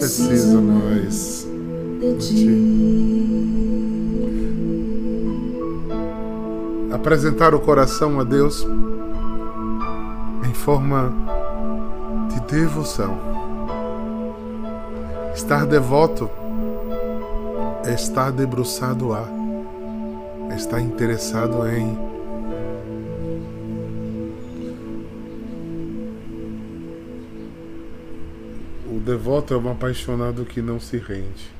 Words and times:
preciso 0.00 0.62
mais 0.62 1.46
de 2.00 2.18
ti. 2.18 3.50
Apresentar 6.92 7.54
o 7.54 7.60
coração 7.60 8.18
a 8.18 8.24
Deus 8.24 8.66
em 10.48 10.54
forma 10.54 11.12
de 12.32 12.40
devoção. 12.40 13.18
Estar 15.34 15.66
devoto 15.66 16.30
é 17.84 17.94
estar 17.94 18.32
debruçado 18.32 19.12
a, 19.12 19.24
é 20.50 20.56
estar 20.56 20.80
interessado 20.80 21.66
em. 21.68 22.19
O 29.00 29.02
devoto 29.02 29.54
é 29.54 29.56
um 29.56 29.70
apaixonado 29.70 30.44
que 30.44 30.60
não 30.60 30.78
se 30.78 30.98
rende. 30.98 31.50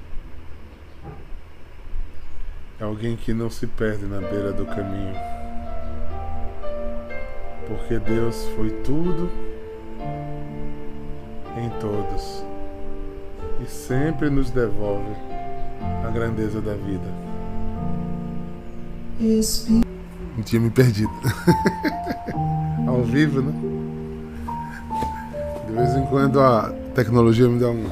É 2.79 2.85
alguém 2.85 3.17
que 3.17 3.33
não 3.33 3.49
se 3.49 3.67
perde 3.67 4.05
na 4.05 4.21
beira 4.21 4.53
do 4.53 4.67
caminho. 4.67 5.15
Porque 7.67 7.99
Deus 7.99 8.47
foi 8.55 8.69
tudo 8.85 9.31
em 11.57 11.71
todos 11.81 12.45
e 13.65 13.71
sempre 13.71 14.29
nos 14.29 14.51
devolve 14.51 15.17
a 16.07 16.11
grandeza 16.11 16.61
da 16.61 16.75
vida. 16.75 17.09
Não 20.37 20.43
tinha 20.45 20.61
me 20.61 20.69
perdido. 20.69 21.11
Ao 22.87 23.03
vivo, 23.03 23.41
né? 23.41 23.53
De 25.67 25.73
vez 25.73 25.97
em 25.97 26.05
quando 26.05 26.39
a 26.39 26.80
tecnologia 26.95 27.49
me 27.49 27.59
dá 27.59 27.71
um. 27.71 27.85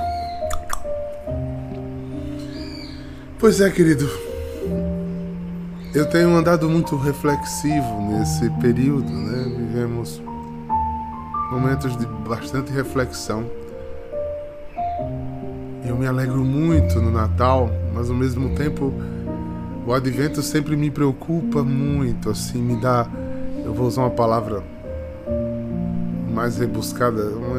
Pois 3.38 3.60
é, 3.60 3.70
querido. 3.70 4.08
Eu 5.94 6.06
tenho 6.06 6.36
andado 6.36 6.68
muito 6.68 6.96
reflexivo 6.96 8.10
nesse 8.10 8.50
período, 8.60 9.10
né? 9.10 9.44
Vivemos 9.56 10.20
momentos 11.50 11.96
de 11.96 12.06
bastante 12.28 12.72
reflexão. 12.72 13.44
Eu 15.86 15.96
me 15.96 16.06
alegro 16.06 16.44
muito 16.44 17.00
no 17.00 17.10
Natal, 17.10 17.70
mas 17.94 18.10
ao 18.10 18.16
mesmo 18.16 18.54
tempo 18.54 18.92
o 19.86 19.94
advento 19.94 20.42
sempre 20.42 20.76
me 20.76 20.90
preocupa 20.90 21.64
muito, 21.64 22.28
assim, 22.28 22.60
me 22.60 22.78
dá, 22.78 23.06
eu 23.64 23.72
vou 23.72 23.86
usar 23.86 24.02
uma 24.02 24.10
palavra 24.10 24.62
mais 26.34 26.58
rebuscada, 26.58 27.30
uma 27.30 27.57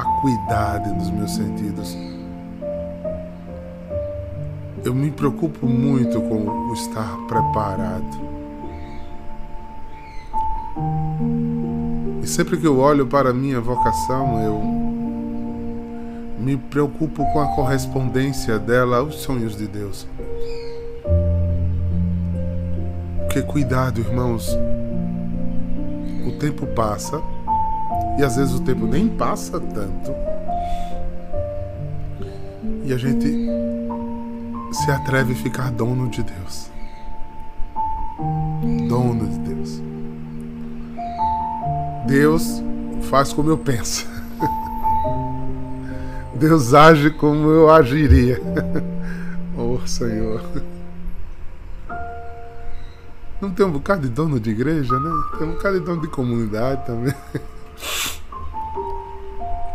acuidade 0.00 0.92
nos 0.92 1.10
meus 1.10 1.34
sentidos. 1.34 1.96
Eu 4.84 4.94
me 4.94 5.10
preocupo 5.10 5.66
muito 5.66 6.20
com 6.20 6.46
o 6.46 6.74
estar 6.74 7.16
preparado. 7.26 8.26
E 12.22 12.26
sempre 12.26 12.56
que 12.56 12.66
eu 12.66 12.78
olho 12.78 13.06
para 13.06 13.30
a 13.30 13.34
minha 13.34 13.60
vocação, 13.60 14.42
eu 14.42 14.60
me 16.38 16.56
preocupo 16.56 17.24
com 17.32 17.40
a 17.40 17.54
correspondência 17.54 18.58
dela 18.58 18.98
aos 18.98 19.16
sonhos 19.16 19.56
de 19.56 19.66
Deus. 19.66 20.06
Porque 23.20 23.42
cuidado, 23.42 24.00
irmãos, 24.00 24.56
o 26.26 26.32
tempo 26.38 26.66
passa 26.68 27.20
e 28.18 28.24
às 28.24 28.36
vezes 28.36 28.54
o 28.54 28.60
tempo 28.60 28.86
nem 28.86 29.08
passa 29.08 29.60
tanto 29.60 30.12
e 32.86 32.92
a 32.92 32.96
gente 32.96 33.48
se 34.72 34.90
atreve 34.92 35.32
a 35.32 35.36
ficar 35.36 35.72
dono 35.72 36.08
de 36.08 36.22
Deus. 36.22 36.70
Dono 38.88 39.26
de 39.26 39.38
Deus. 39.40 39.82
Deus 42.06 42.62
faz 43.10 43.32
como 43.32 43.50
eu 43.50 43.58
penso. 43.58 44.06
Deus 46.38 46.74
age 46.74 47.10
como 47.10 47.48
eu 47.48 47.70
agiria. 47.70 48.40
oh 49.58 49.84
Senhor. 49.84 50.40
Não 53.40 53.50
tem 53.50 53.66
um 53.66 53.72
bocado 53.72 54.02
de 54.02 54.08
dono 54.08 54.38
de 54.38 54.50
igreja, 54.50 54.98
né? 55.00 55.10
Tem 55.38 55.48
um 55.48 55.52
bocado 55.52 55.80
de 55.80 55.84
dono 55.84 56.02
de 56.02 56.08
comunidade 56.08 56.86
também. 56.86 57.14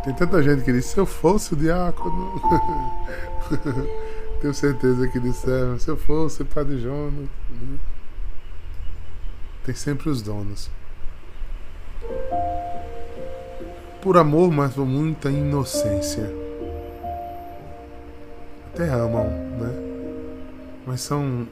Tem 0.03 0.13
tanta 0.13 0.41
gente 0.41 0.63
que 0.63 0.71
diz, 0.71 0.85
se 0.85 0.97
eu 0.97 1.05
fosse 1.05 1.53
o 1.53 1.57
diácono. 1.57 2.41
Tenho 4.41 4.53
certeza 4.53 5.07
que 5.07 5.19
disseram, 5.19 5.77
se 5.77 5.89
eu 5.89 5.97
fosse 5.97 6.43
Padre 6.43 6.79
Jonas. 6.79 7.29
Tem 9.63 9.75
sempre 9.75 10.09
os 10.09 10.21
donos. 10.21 10.69
Por 14.01 14.17
amor, 14.17 14.51
mas 14.51 14.73
com 14.73 14.85
muita 14.85 15.29
inocência 15.29 16.41
até 18.73 18.89
amam, 18.89 19.25
né? 19.59 19.73
Mas 20.87 21.01
são 21.01 21.47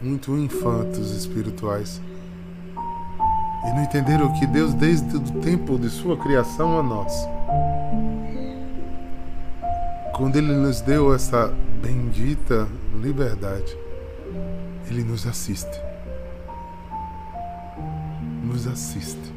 muito 0.00 0.36
infantos 0.36 1.10
espirituais. 1.12 2.00
E 3.64 3.72
não 3.72 3.82
entenderam 3.82 4.32
que 4.34 4.46
Deus, 4.46 4.74
desde 4.74 5.16
o 5.16 5.20
tempo 5.40 5.78
de 5.78 5.88
sua 5.88 6.16
criação 6.18 6.78
a 6.78 6.82
nós, 6.82 7.26
quando 10.14 10.36
Ele 10.36 10.52
nos 10.52 10.80
deu 10.80 11.12
essa 11.12 11.48
bendita 11.82 12.68
liberdade, 13.02 13.76
Ele 14.88 15.02
nos 15.02 15.26
assiste. 15.26 15.80
Nos 18.44 18.66
assiste. 18.66 19.34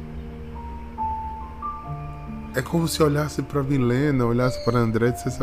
É 2.54 2.62
como 2.62 2.86
se 2.86 3.02
olhasse 3.02 3.42
para 3.42 3.62
Milena, 3.62 4.24
olhasse 4.24 4.64
para 4.64 4.78
André 4.78 5.08
e 5.08 5.12
dissesse: 5.12 5.38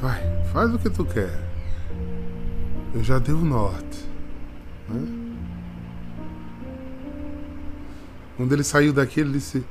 Vai, 0.00 0.22
faz 0.52 0.72
o 0.72 0.78
que 0.78 0.88
tu 0.88 1.04
quer. 1.04 1.36
Eu 2.94 3.02
já 3.02 3.18
dei 3.18 3.34
o 3.34 3.44
norte. 3.44 4.04
Né? 4.88 5.28
Quando 8.36 8.52
ele 8.52 8.62
saiu 8.62 8.92
daqui, 8.92 9.20
ele 9.20 9.32
disse: 9.32 9.64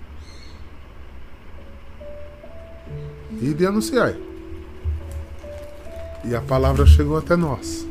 E 3.47 3.53
de 3.53 3.65
anunciar. 3.65 4.13
E 6.25 6.35
a 6.35 6.41
palavra 6.41 6.85
chegou 6.85 7.17
até 7.17 7.37
nós. 7.37 7.87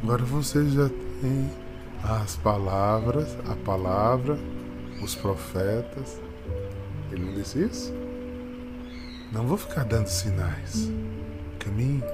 Agora 0.00 0.22
vocês 0.22 0.72
já 0.72 0.88
têm 1.20 1.50
as 2.04 2.36
palavras, 2.36 3.36
a 3.50 3.56
palavra, 3.56 4.38
os 5.02 5.16
profetas. 5.16 6.20
Ele 7.10 7.24
não 7.24 7.34
disse 7.34 7.64
isso? 7.64 7.92
Não 9.32 9.44
vou 9.44 9.58
ficar 9.58 9.82
dando 9.82 10.06
sinais. 10.06 10.88
Caminho. 11.58 12.04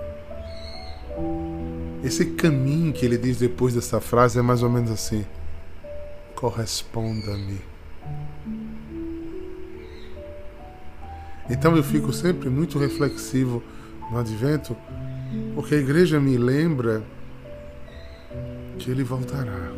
Esse 2.02 2.30
caminho 2.30 2.94
que 2.94 3.04
ele 3.04 3.18
diz 3.18 3.36
depois 3.36 3.74
dessa 3.74 4.00
frase 4.00 4.38
é 4.38 4.42
mais 4.42 4.62
ou 4.62 4.70
menos 4.70 4.90
assim: 4.90 5.26
corresponda-me. 6.34 7.69
Então 11.50 11.76
eu 11.76 11.82
fico 11.82 12.12
sempre 12.12 12.48
muito 12.48 12.78
reflexivo 12.78 13.62
no 14.10 14.18
advento, 14.18 14.76
porque 15.54 15.74
a 15.74 15.78
igreja 15.78 16.20
me 16.20 16.38
lembra 16.38 17.02
que 18.78 18.90
ele 18.90 19.02
voltará. 19.02 19.72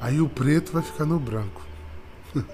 Aí 0.00 0.20
o 0.20 0.28
preto 0.28 0.72
vai 0.72 0.82
ficar 0.82 1.04
no 1.04 1.18
branco. 1.18 1.66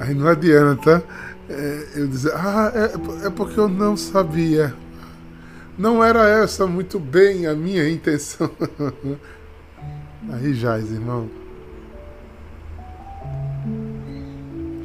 Aí 0.00 0.14
não 0.14 0.26
adianta 0.26 1.04
é, 1.48 1.88
eu 1.96 2.08
dizer, 2.08 2.32
ah, 2.34 2.72
é, 2.74 3.26
é 3.26 3.30
porque 3.30 3.60
eu 3.60 3.68
não 3.68 3.96
sabia. 3.96 4.74
Não 5.76 6.02
era 6.02 6.26
essa 6.28 6.66
muito 6.66 6.98
bem 6.98 7.46
a 7.46 7.54
minha 7.54 7.88
intenção. 7.88 8.50
Aí 10.32 10.54
jaz, 10.54 10.90
irmão. 10.90 11.43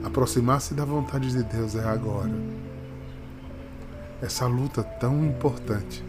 Aproximar-se 0.10 0.74
da 0.74 0.84
vontade 0.84 1.32
de 1.32 1.44
Deus 1.44 1.76
é 1.76 1.84
agora. 1.88 2.34
Essa 4.24 4.48
luta 4.48 4.82
tão 4.82 5.24
importante 5.24 6.04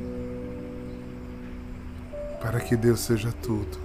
para 2.41 2.61
que 2.61 2.76
Deus 2.76 3.00
seja 3.00 3.31
tudo. 3.31 3.79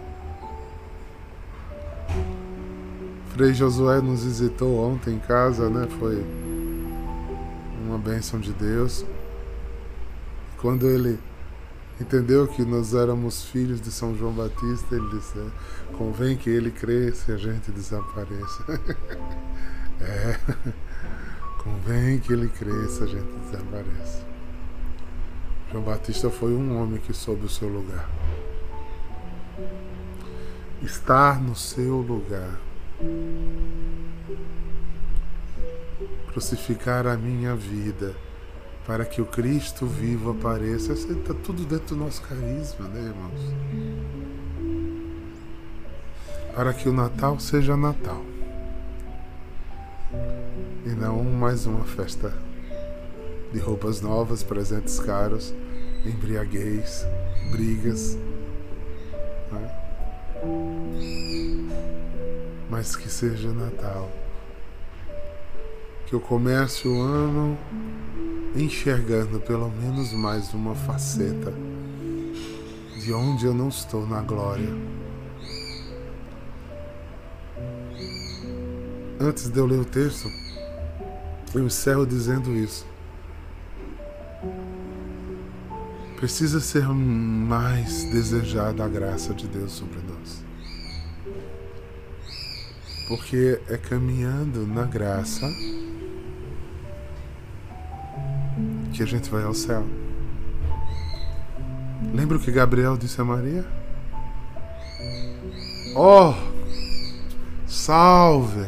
Frei 3.33 3.53
Josué 3.53 3.99
nos 3.99 4.23
visitou 4.23 4.79
ontem 4.79 5.15
em 5.15 5.19
casa, 5.19 5.69
né? 5.69 5.85
Foi 5.99 6.25
uma 7.85 7.97
bênção 7.97 8.39
de 8.39 8.53
Deus. 8.53 9.05
Quando 10.57 10.87
ele 10.87 11.19
entendeu 11.99 12.47
que 12.47 12.63
nós 12.63 12.93
éramos 12.93 13.43
filhos 13.43 13.81
de 13.81 13.91
São 13.91 14.15
João 14.15 14.31
Batista, 14.31 14.95
ele 14.95 15.09
disse: 15.09 15.37
convém 15.97 16.37
que 16.37 16.49
ele 16.49 16.71
cresça 16.71 17.33
e 17.33 17.35
a 17.35 17.37
gente 17.37 17.69
desapareça. 17.69 18.63
é, 20.01 20.37
Convém 21.65 22.19
que 22.19 22.31
ele 22.31 22.47
cresça, 22.47 23.05
a 23.05 23.07
gente 23.07 23.25
desaparece. 23.43 24.21
João 25.71 25.83
Batista 25.83 26.29
foi 26.29 26.53
um 26.53 26.79
homem 26.79 26.99
que 26.99 27.11
soube 27.11 27.47
o 27.47 27.49
seu 27.49 27.67
lugar. 27.67 28.07
Estar 30.83 31.41
no 31.41 31.55
seu 31.55 31.97
lugar. 31.97 32.59
Crucificar 36.27 37.07
a 37.07 37.17
minha 37.17 37.55
vida 37.55 38.15
para 38.85 39.03
que 39.03 39.19
o 39.19 39.25
Cristo 39.25 39.87
vivo 39.87 40.29
apareça. 40.29 40.93
Isso 40.93 41.11
está 41.11 41.33
tudo 41.33 41.65
dentro 41.65 41.95
do 41.95 42.03
nosso 42.03 42.21
carisma, 42.21 42.87
né, 42.89 43.01
irmãos? 43.01 43.41
Para 46.55 46.73
que 46.75 46.87
o 46.87 46.93
Natal 46.93 47.39
seja 47.39 47.75
Natal 47.75 48.34
não 50.97 51.23
mais 51.23 51.65
uma 51.65 51.83
festa 51.83 52.33
de 53.51 53.59
roupas 53.59 54.01
novas, 54.01 54.43
presentes 54.43 54.99
caros, 54.99 55.53
embriaguez, 56.05 57.05
brigas. 57.51 58.17
Né? 59.51 59.75
Mas 62.69 62.95
que 62.95 63.09
seja 63.09 63.51
Natal. 63.51 64.09
Que 66.07 66.13
eu 66.13 66.19
comece 66.19 66.87
o 66.87 67.01
ano 67.01 67.57
enxergando 68.55 69.39
pelo 69.39 69.69
menos 69.69 70.13
mais 70.13 70.53
uma 70.53 70.75
faceta 70.75 71.53
de 72.97 73.13
onde 73.13 73.45
eu 73.45 73.53
não 73.53 73.67
estou 73.67 74.07
na 74.07 74.21
glória. 74.21 74.73
Antes 79.19 79.49
de 79.49 79.59
eu 79.59 79.65
ler 79.65 79.79
o 79.79 79.85
texto, 79.85 80.29
eu 81.55 81.65
encerro 81.65 82.05
dizendo 82.05 82.53
isso. 82.53 82.85
Precisa 86.17 86.59
ser 86.59 86.87
mais 86.87 88.03
desejada 88.05 88.83
a 88.83 88.87
graça 88.87 89.33
de 89.33 89.47
Deus 89.47 89.71
sobre 89.71 89.99
nós. 89.99 90.43
Porque 93.07 93.61
é 93.69 93.77
caminhando 93.77 94.65
na 94.65 94.83
graça 94.83 95.45
que 98.93 99.03
a 99.03 99.05
gente 99.05 99.29
vai 99.29 99.43
ao 99.43 99.53
céu. 99.53 99.85
Lembra 102.13 102.37
o 102.37 102.39
que 102.39 102.51
Gabriel 102.51 102.97
disse 102.97 103.19
a 103.21 103.23
Maria? 103.23 103.65
Oh, 105.95 106.33
salve, 107.67 108.67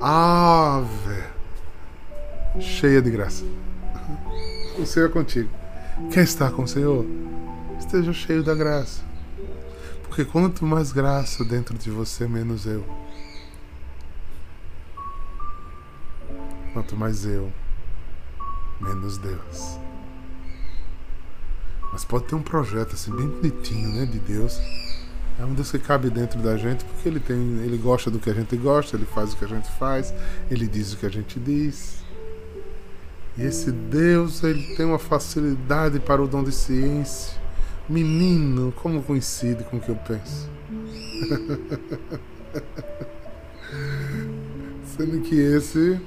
ave, 0.00 1.33
cheia 2.60 3.00
de 3.02 3.10
graça. 3.10 3.44
O 4.78 4.86
Senhor 4.86 5.06
é 5.06 5.12
contigo. 5.12 5.50
Quer 6.12 6.24
estar 6.24 6.50
com 6.50 6.62
o 6.62 6.68
Senhor? 6.68 7.04
Esteja 7.78 8.12
cheio 8.12 8.42
da 8.42 8.54
graça. 8.54 9.02
Porque 10.02 10.24
quanto 10.24 10.64
mais 10.64 10.92
graça 10.92 11.44
dentro 11.44 11.76
de 11.76 11.90
você, 11.90 12.26
menos 12.26 12.66
eu. 12.66 12.84
Quanto 16.72 16.96
mais 16.96 17.24
eu, 17.24 17.52
menos 18.80 19.18
Deus. 19.18 19.78
Mas 21.92 22.04
pode 22.04 22.24
ter 22.24 22.34
um 22.34 22.42
projeto 22.42 22.94
assim 22.94 23.14
bem 23.14 23.28
bonitinho, 23.28 23.88
né, 23.90 24.06
de 24.06 24.18
Deus. 24.18 24.60
É 25.38 25.44
um 25.44 25.54
Deus 25.54 25.70
que 25.70 25.78
cabe 25.78 26.10
dentro 26.10 26.40
da 26.40 26.56
gente, 26.56 26.84
porque 26.84 27.08
ele 27.08 27.20
tem, 27.20 27.36
ele 27.64 27.76
gosta 27.76 28.10
do 28.10 28.18
que 28.18 28.30
a 28.30 28.34
gente 28.34 28.56
gosta, 28.56 28.96
ele 28.96 29.06
faz 29.06 29.32
o 29.32 29.36
que 29.36 29.44
a 29.44 29.48
gente 29.48 29.68
faz, 29.78 30.14
ele 30.50 30.66
diz 30.66 30.92
o 30.92 30.96
que 30.96 31.06
a 31.06 31.10
gente 31.10 31.38
diz. 31.40 32.04
E 33.36 33.42
esse 33.42 33.72
Deus, 33.72 34.44
ele 34.44 34.62
tem 34.76 34.86
uma 34.86 34.98
facilidade 34.98 35.98
para 35.98 36.22
o 36.22 36.28
dom 36.28 36.44
de 36.44 36.52
ciência. 36.52 37.42
Menino, 37.88 38.72
como 38.72 39.02
coincide 39.02 39.64
com 39.64 39.78
o 39.78 39.80
que 39.80 39.90
eu 39.90 39.96
penso. 39.96 40.48
Sendo 44.96 45.20
que 45.22 45.34
esse 45.34 46.00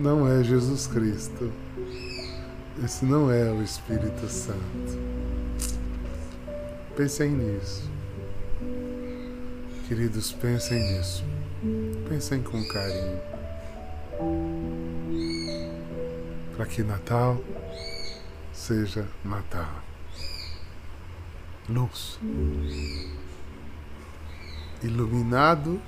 não 0.00 0.26
é 0.26 0.44
Jesus 0.44 0.86
Cristo. 0.86 1.50
Esse 2.84 3.04
não 3.04 3.30
é 3.30 3.50
o 3.50 3.62
Espírito 3.62 4.28
Santo. 4.28 4.98
Pensem 6.96 7.30
nisso. 7.30 7.90
Queridos, 9.88 10.32
pensem 10.32 10.78
nisso. 10.78 11.24
Pensem 12.08 12.40
com 12.40 12.62
carinho. 12.68 13.18
Para 16.60 16.68
que 16.68 16.82
Natal 16.82 17.42
seja 18.52 19.08
Natal. 19.24 19.82
Luz. 21.66 22.20
Iluminado 24.82 25.80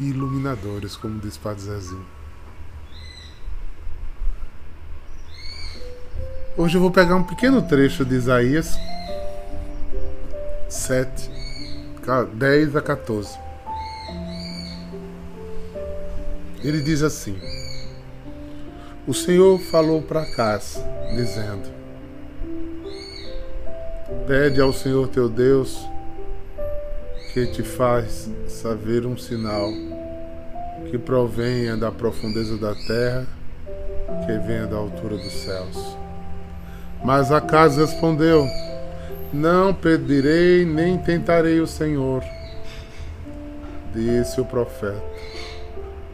e 0.00 0.06
iluminadores, 0.06 0.96
como 0.96 1.20
diz 1.20 1.36
Padre 1.36 1.62
Zezinho. 1.62 2.04
Hoje 6.56 6.76
eu 6.76 6.80
vou 6.80 6.90
pegar 6.90 7.14
um 7.14 7.22
pequeno 7.22 7.62
trecho 7.62 8.04
de 8.04 8.16
Isaías 8.16 8.76
7, 10.68 11.30
10 12.34 12.74
a 12.74 12.82
14. 12.82 13.38
Ele 16.64 16.82
diz 16.82 17.04
assim: 17.04 17.51
O 19.04 19.12
Senhor 19.12 19.58
falou 19.58 20.00
para 20.00 20.22
Acás, 20.22 20.80
dizendo: 21.16 21.68
Pede 24.28 24.60
ao 24.60 24.72
Senhor 24.72 25.08
teu 25.08 25.28
Deus 25.28 25.76
que 27.34 27.46
te 27.46 27.64
faz 27.64 28.30
saber 28.46 29.04
um 29.04 29.16
sinal 29.16 29.72
que 30.88 30.96
provenha 30.96 31.76
da 31.76 31.90
profundeza 31.90 32.56
da 32.56 32.76
terra, 32.76 33.26
que 34.24 34.38
venha 34.46 34.68
da 34.68 34.76
altura 34.76 35.16
dos 35.16 35.32
céus. 35.32 35.98
Mas 37.02 37.32
Acas 37.32 37.78
respondeu: 37.78 38.46
Não 39.32 39.74
pedirei 39.74 40.64
nem 40.64 40.96
tentarei 40.96 41.58
o 41.58 41.66
Senhor. 41.66 42.22
Disse 43.92 44.40
o 44.40 44.44
profeta: 44.44 45.02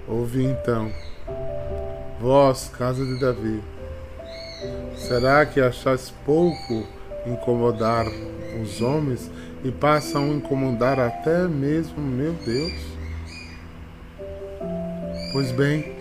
Ouve 0.08 0.42
então, 0.42 0.90
vós, 2.20 2.70
casa 2.76 3.04
de 3.04 3.20
Davi, 3.20 3.62
será 4.96 5.46
que 5.46 5.60
achais 5.60 6.12
pouco 6.24 6.86
incomodar 7.26 8.06
os 8.62 8.80
homens 8.80 9.30
e 9.64 9.70
passam 9.70 10.24
a 10.24 10.34
incomodar 10.34 10.98
até 10.98 11.46
mesmo 11.46 12.00
meu 12.00 12.32
Deus? 12.32 12.98
Pois 15.32 15.52
bem, 15.52 15.96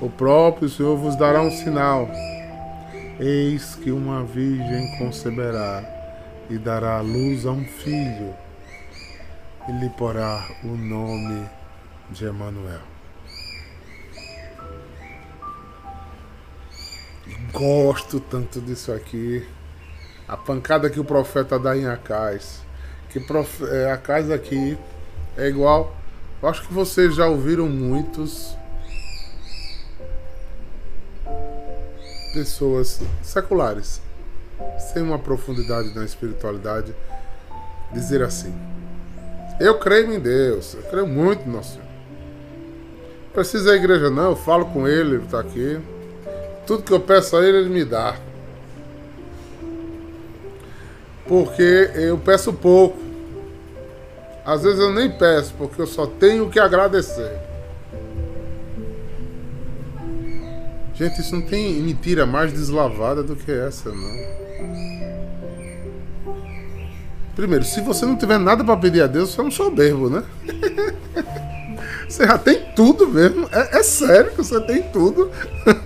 o 0.00 0.08
próprio 0.08 0.68
Senhor 0.68 0.96
vos 0.96 1.16
dará 1.16 1.40
um 1.40 1.50
sinal 1.50 2.08
Eis 3.22 3.74
que 3.74 3.92
uma 3.92 4.24
virgem 4.24 4.96
conceberá 4.96 5.84
e 6.48 6.56
dará 6.56 7.02
luz 7.02 7.44
a 7.44 7.50
um 7.50 7.62
filho, 7.62 8.34
e 9.68 9.72
lhe 9.72 9.90
porá 9.90 10.48
o 10.64 10.68
nome 10.68 11.46
de 12.08 12.24
Emanuel. 12.24 12.89
Gosto 17.52 18.20
tanto 18.20 18.60
disso 18.60 18.92
aqui. 18.92 19.46
A 20.28 20.36
pancada 20.36 20.88
que 20.88 21.00
o 21.00 21.04
profeta 21.04 21.58
dá 21.58 21.76
em 21.76 21.86
Acais. 21.86 22.62
Que 23.08 23.18
prof... 23.18 23.64
é, 23.64 23.90
aqui 23.90 24.78
é 25.36 25.48
igual. 25.48 25.96
Eu 26.42 26.48
acho 26.48 26.66
que 26.66 26.72
vocês 26.72 27.14
já 27.14 27.26
ouviram 27.26 27.68
muitos 27.68 28.56
pessoas 32.32 33.00
seculares, 33.22 34.00
sem 34.92 35.02
uma 35.02 35.18
profundidade 35.18 35.92
na 35.94 36.04
espiritualidade, 36.04 36.94
dizer 37.92 38.22
assim: 38.22 38.54
Eu 39.58 39.78
creio 39.78 40.12
em 40.12 40.20
Deus, 40.20 40.74
eu 40.74 40.82
creio 40.84 41.06
muito 41.06 41.46
no 41.46 41.56
Nosso 41.56 41.72
Senhor. 41.74 41.86
Precisa 43.32 43.72
a 43.72 43.76
igreja, 43.76 44.08
não, 44.08 44.30
eu 44.30 44.36
falo 44.36 44.66
com 44.66 44.86
Ele, 44.86 45.16
Ele 45.16 45.24
está 45.24 45.40
aqui. 45.40 45.80
Tudo 46.70 46.84
que 46.84 46.92
eu 46.92 47.00
peço 47.00 47.36
a 47.36 47.44
Ele, 47.44 47.58
Ele 47.58 47.68
me 47.68 47.84
dá. 47.84 48.14
Porque 51.26 51.90
eu 51.96 52.16
peço 52.16 52.52
pouco. 52.52 52.96
Às 54.46 54.62
vezes 54.62 54.78
eu 54.78 54.92
nem 54.92 55.10
peço, 55.10 55.52
porque 55.58 55.82
eu 55.82 55.86
só 55.88 56.06
tenho 56.06 56.48
que 56.48 56.60
agradecer. 56.60 57.40
Gente, 60.94 61.20
isso 61.20 61.34
não 61.34 61.42
tem 61.42 61.74
mentira 61.82 62.24
mais 62.24 62.52
deslavada 62.52 63.24
do 63.24 63.34
que 63.34 63.50
essa, 63.50 63.90
não. 63.90 64.16
Primeiro, 67.34 67.64
se 67.64 67.80
você 67.80 68.06
não 68.06 68.14
tiver 68.14 68.38
nada 68.38 68.62
para 68.62 68.76
pedir 68.76 69.02
a 69.02 69.08
Deus, 69.08 69.30
você 69.30 69.40
é 69.40 69.44
um 69.44 69.50
soberbo, 69.50 70.08
né? 70.08 70.22
você 72.08 72.28
já 72.28 72.38
tem 72.38 72.64
tudo 72.76 73.08
mesmo. 73.08 73.48
É, 73.50 73.80
é 73.80 73.82
sério 73.82 74.30
que 74.30 74.36
você 74.36 74.60
tem 74.60 74.84
tudo. 74.84 75.32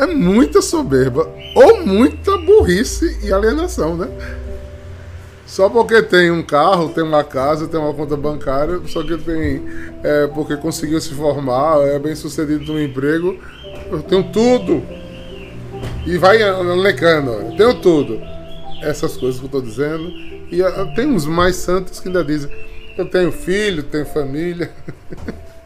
é 0.00 0.06
muita 0.06 0.62
soberba 0.62 1.28
ou 1.54 1.84
muita 1.84 2.38
burrice 2.38 3.18
e 3.22 3.32
alienação, 3.32 3.96
né? 3.96 4.08
Só 5.46 5.68
porque 5.68 6.00
tem 6.00 6.30
um 6.30 6.44
carro, 6.44 6.90
tem 6.90 7.02
uma 7.02 7.24
casa, 7.24 7.66
tem 7.66 7.78
uma 7.78 7.92
conta 7.92 8.16
bancária, 8.16 8.80
só 8.86 9.02
que 9.02 9.18
tem. 9.18 9.62
É, 10.02 10.28
porque 10.28 10.56
conseguiu 10.56 11.00
se 11.00 11.12
formar, 11.12 11.80
é 11.88 11.98
bem 11.98 12.14
sucedido 12.14 12.72
no 12.72 12.80
emprego, 12.80 13.36
eu 13.90 14.00
tenho 14.00 14.22
tudo. 14.32 14.82
E 16.06 16.16
vai 16.16 16.40
alecando, 16.40 17.56
tenho 17.56 17.74
tudo. 17.80 18.20
Essas 18.80 19.16
coisas 19.16 19.38
que 19.38 19.44
eu 19.44 19.48
estou 19.48 19.60
dizendo. 19.60 20.08
E 20.52 20.62
ah, 20.62 20.92
tem 20.94 21.06
uns 21.06 21.26
mais 21.26 21.56
santos 21.56 21.98
que 21.98 22.08
ainda 22.08 22.24
dizem: 22.24 22.50
eu 22.96 23.06
tenho 23.06 23.32
filho, 23.32 23.82
tenho 23.82 24.06
família. 24.06 24.70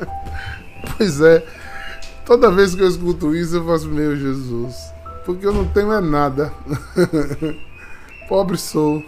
pois 0.96 1.20
é, 1.20 1.44
toda 2.24 2.50
vez 2.50 2.74
que 2.74 2.82
eu 2.82 2.88
escuto 2.88 3.34
isso, 3.34 3.56
eu 3.56 3.64
faço: 3.64 3.88
meu 3.88 4.16
Jesus, 4.16 4.74
porque 5.24 5.46
eu 5.46 5.52
não 5.52 5.66
tenho 5.66 5.92
é 5.92 6.00
nada. 6.00 6.52
Pobre 8.28 8.56
sou. 8.56 9.02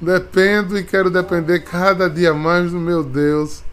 Dependo 0.00 0.78
e 0.78 0.84
quero 0.84 1.10
depender 1.10 1.60
cada 1.60 2.08
dia 2.08 2.32
mais 2.32 2.70
do 2.70 2.78
meu 2.78 3.02
Deus. 3.02 3.64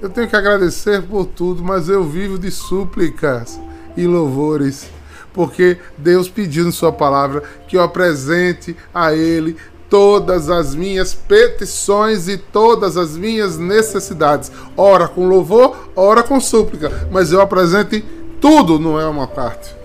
Eu 0.00 0.08
tenho 0.08 0.28
que 0.28 0.36
agradecer 0.36 1.02
por 1.02 1.26
tudo, 1.26 1.62
mas 1.62 1.88
eu 1.88 2.04
vivo 2.04 2.38
de 2.38 2.50
súplicas 2.50 3.58
e 3.96 4.06
louvores, 4.06 4.90
porque 5.32 5.78
Deus 5.96 6.28
pediu 6.28 6.66
em 6.66 6.72
Sua 6.72 6.92
palavra 6.92 7.42
que 7.68 7.76
eu 7.76 7.82
apresente 7.82 8.76
a 8.92 9.14
Ele 9.14 9.56
todas 9.92 10.48
as 10.48 10.74
minhas 10.74 11.12
petições 11.12 12.26
e 12.26 12.38
todas 12.38 12.96
as 12.96 13.14
minhas 13.14 13.58
necessidades. 13.58 14.50
Ora 14.74 15.06
com 15.06 15.28
louvor, 15.28 15.90
ora 15.94 16.22
com 16.22 16.40
súplica, 16.40 17.06
mas 17.12 17.30
eu 17.30 17.42
apresente 17.42 18.02
tudo, 18.40 18.78
não 18.78 18.98
é 18.98 19.06
uma 19.06 19.26
parte. 19.26 19.76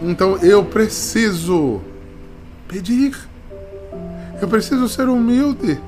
Então 0.00 0.38
eu 0.38 0.64
preciso 0.64 1.82
pedir. 2.66 3.14
Eu 4.40 4.48
preciso 4.48 4.88
ser 4.88 5.06
humilde. 5.06 5.78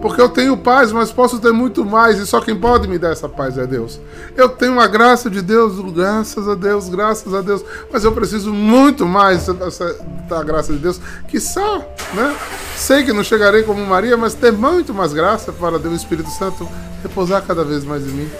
Porque 0.00 0.20
eu 0.20 0.28
tenho 0.28 0.56
paz, 0.56 0.92
mas 0.92 1.10
posso 1.10 1.40
ter 1.40 1.52
muito 1.52 1.84
mais, 1.84 2.18
e 2.18 2.26
só 2.26 2.40
quem 2.40 2.54
pode 2.54 2.86
me 2.86 2.98
dar 2.98 3.10
essa 3.10 3.28
paz 3.28 3.58
é 3.58 3.66
Deus. 3.66 4.00
Eu 4.36 4.48
tenho 4.48 4.78
a 4.78 4.86
graça 4.86 5.28
de 5.28 5.42
Deus, 5.42 5.80
graças 5.92 6.48
a 6.48 6.54
Deus, 6.54 6.88
graças 6.88 7.34
a 7.34 7.40
Deus, 7.40 7.64
mas 7.92 8.04
eu 8.04 8.12
preciso 8.12 8.52
muito 8.52 9.04
mais 9.04 9.46
da 10.28 10.42
graça 10.44 10.72
de 10.72 10.78
Deus, 10.78 11.00
que 11.26 11.40
só, 11.40 11.78
né? 12.14 12.36
Sei 12.76 13.02
que 13.02 13.12
não 13.12 13.24
chegarei 13.24 13.64
como 13.64 13.84
Maria, 13.84 14.16
mas 14.16 14.34
ter 14.34 14.52
muito 14.52 14.94
mais 14.94 15.12
graça 15.12 15.50
para 15.50 15.80
Deus, 15.80 15.94
o 15.94 15.96
Espírito 15.96 16.30
Santo, 16.30 16.68
repousar 17.02 17.42
cada 17.44 17.64
vez 17.64 17.84
mais 17.84 18.06
em 18.06 18.10
mim. 18.10 18.30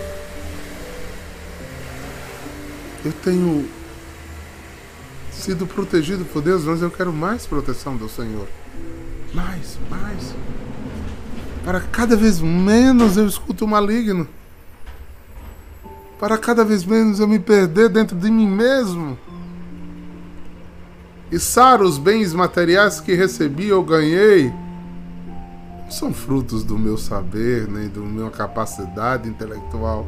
Eu 3.05 3.13
tenho 3.25 3.69
sido 5.33 5.67
protegido 5.67 6.25
por 6.25 6.41
Deus, 6.41 6.63
mas 6.63 6.83
eu 6.83 6.91
quero 6.91 7.13
mais 7.13 7.47
proteção 7.47 7.97
do 7.97 8.09
Senhor. 8.09 8.47
Mais, 9.35 9.77
mais. 9.91 10.35
Para 11.69 11.81
cada 11.81 12.17
vez 12.17 12.41
menos 12.41 13.19
eu 13.19 13.27
escuto 13.27 13.67
o 13.67 13.69
maligno. 13.69 14.27
Para 16.19 16.39
cada 16.39 16.65
vez 16.65 16.83
menos 16.83 17.21
eu 17.21 17.29
me 17.29 17.39
perder 17.39 17.91
dentro 17.91 18.17
de 18.17 18.31
mim 18.31 18.49
mesmo. 18.49 19.19
E 21.31 21.39
sar 21.39 21.83
os 21.83 21.99
bens 21.99 22.33
materiais 22.33 23.03
que 23.03 23.13
recebi 23.13 23.71
ou 23.71 23.85
ganhei 23.85 24.51
não 25.83 25.91
são 25.91 26.11
frutos 26.11 26.65
do 26.65 26.79
meu 26.79 26.97
saber, 26.97 27.69
nem 27.69 27.91
da 27.91 28.01
minha 28.01 28.31
capacidade 28.31 29.29
intelectual 29.29 30.07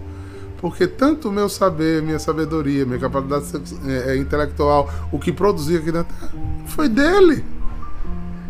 porque 0.62 0.86
tanto 0.86 1.28
o 1.28 1.32
meu 1.32 1.50
saber, 1.50 2.02
minha 2.02 2.18
sabedoria, 2.18 2.86
minha 2.86 2.98
capacidade 2.98 3.44
é, 3.86 4.12
é, 4.12 4.16
intelectual, 4.16 4.90
o 5.12 5.18
que 5.18 5.30
produzia 5.30 5.78
aqui 5.78 5.92
na 5.92 6.04
terra, 6.04 6.32
foi 6.68 6.88
dele. 6.88 7.44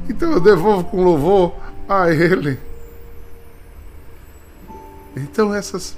Então 0.09 0.31
eu 0.31 0.40
devolvo 0.40 0.85
com 0.85 1.02
louvor 1.02 1.55
a 1.88 2.09
ele. 2.09 2.70
Então 5.17 5.55
essas 5.55 5.97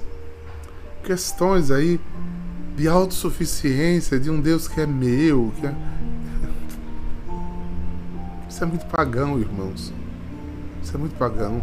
questões 1.03 1.69
aí 1.69 1.99
de 2.75 2.87
autossuficiência, 2.87 4.19
de 4.19 4.29
um 4.29 4.41
Deus 4.41 4.67
que 4.67 4.81
é 4.81 4.87
meu, 4.87 5.53
que 5.59 5.67
é... 5.67 5.75
Isso 8.49 8.63
é 8.63 8.67
muito 8.67 8.85
pagão, 8.85 9.39
irmãos. 9.39 9.93
Isso 10.81 10.95
é 10.95 10.99
muito 10.99 11.15
pagão. 11.15 11.61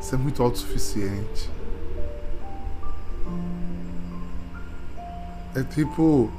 Isso 0.00 0.14
é 0.14 0.18
muito 0.18 0.42
autossuficiente. 0.42 1.50
É 5.54 5.62
tipo 5.62 6.30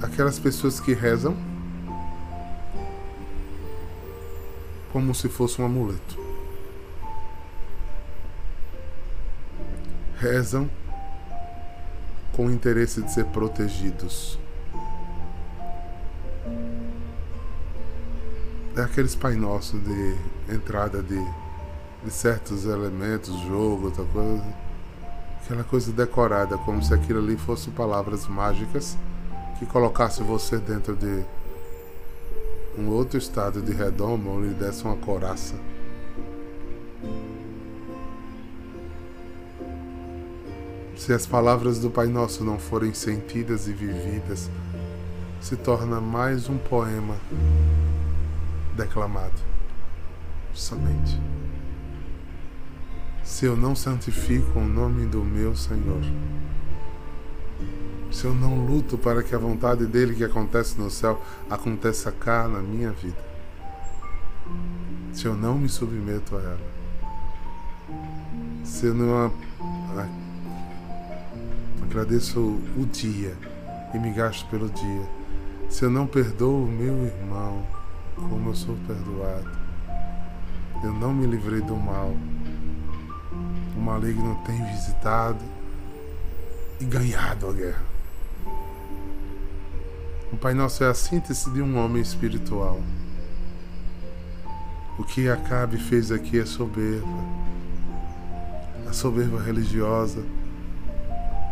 aquelas 0.00 0.38
pessoas 0.38 0.78
que 0.78 0.94
rezam 0.94 1.36
como 4.92 5.12
se 5.12 5.28
fosse 5.28 5.60
um 5.60 5.66
amuleto. 5.66 6.23
Rezam 10.24 10.70
com 12.32 12.46
o 12.46 12.50
interesse 12.50 13.02
de 13.02 13.12
ser 13.12 13.26
protegidos. 13.26 14.38
É 18.74 18.80
aqueles 18.80 19.14
Pai 19.14 19.34
Nosso 19.34 19.78
de 19.78 20.16
entrada 20.48 21.02
de, 21.02 21.22
de 22.02 22.10
certos 22.10 22.64
elementos, 22.64 23.38
jogo, 23.40 23.88
outra 23.88 24.04
coisa 24.06 24.64
aquela 25.44 25.62
coisa 25.62 25.92
decorada, 25.92 26.56
como 26.56 26.82
se 26.82 26.94
aquilo 26.94 27.18
ali 27.18 27.36
fossem 27.36 27.70
palavras 27.74 28.26
mágicas 28.26 28.96
que 29.58 29.66
colocasse 29.66 30.22
você 30.22 30.56
dentro 30.56 30.96
de 30.96 31.22
um 32.78 32.88
outro 32.88 33.18
estado 33.18 33.60
de 33.60 33.74
redoma 33.74 34.30
ou 34.30 34.40
lhe 34.40 34.54
desse 34.54 34.84
uma 34.84 34.96
coraça. 34.96 35.54
Se 41.04 41.12
as 41.12 41.26
palavras 41.26 41.78
do 41.78 41.90
Pai 41.90 42.06
Nosso 42.06 42.42
não 42.42 42.58
forem 42.58 42.94
sentidas 42.94 43.68
e 43.68 43.74
vividas, 43.74 44.50
se 45.38 45.54
torna 45.54 46.00
mais 46.00 46.48
um 46.48 46.56
poema 46.56 47.18
declamado 48.74 49.38
somente. 50.54 51.20
Se 53.22 53.44
eu 53.44 53.54
não 53.54 53.76
santifico 53.76 54.58
o 54.58 54.64
nome 54.64 55.04
do 55.04 55.22
meu 55.22 55.54
Senhor, 55.54 56.00
se 58.10 58.24
eu 58.24 58.34
não 58.34 58.64
luto 58.64 58.96
para 58.96 59.22
que 59.22 59.34
a 59.34 59.38
vontade 59.38 59.84
dele 59.84 60.14
que 60.14 60.24
acontece 60.24 60.80
no 60.80 60.90
céu 60.90 61.22
aconteça 61.50 62.10
cá 62.12 62.48
na 62.48 62.60
minha 62.60 62.92
vida, 62.92 63.22
se 65.12 65.26
eu 65.26 65.34
não 65.34 65.58
me 65.58 65.68
submeto 65.68 66.34
a 66.34 66.40
ela, 66.40 66.72
se 68.64 68.86
eu 68.86 68.94
não 68.94 69.30
agradeço 71.94 72.40
o 72.76 72.84
dia 72.86 73.36
e 73.94 73.98
me 74.00 74.10
gasto 74.10 74.44
pelo 74.50 74.68
dia, 74.68 75.08
se 75.70 75.84
eu 75.84 75.90
não 75.90 76.08
perdoo 76.08 76.64
o 76.64 76.68
meu 76.68 77.06
irmão 77.06 77.64
como 78.16 78.50
eu 78.50 78.54
sou 78.56 78.76
perdoado, 78.84 79.48
eu 80.82 80.92
não 80.92 81.14
me 81.14 81.24
livrei 81.24 81.60
do 81.60 81.76
mal 81.76 82.12
o 83.76 83.80
maligno 83.80 84.40
tem 84.44 84.64
visitado 84.64 85.38
e 86.80 86.84
ganhado 86.84 87.48
a 87.48 87.52
guerra. 87.52 87.84
O 90.32 90.36
Pai 90.36 90.52
Nosso 90.52 90.82
é 90.82 90.88
a 90.88 90.94
síntese 90.94 91.48
de 91.50 91.62
um 91.62 91.76
homem 91.76 92.02
espiritual. 92.02 92.80
O 94.98 95.04
que 95.04 95.28
Acabe 95.28 95.76
fez 95.76 96.10
aqui 96.10 96.40
é 96.40 96.46
soberba. 96.46 97.06
A 98.88 98.92
soberba 98.92 99.40
religiosa 99.40 100.24